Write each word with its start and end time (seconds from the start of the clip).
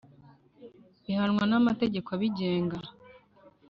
bihanwa 1.03 1.43
n'amategeko 1.47 2.09
abigenga 2.17 2.77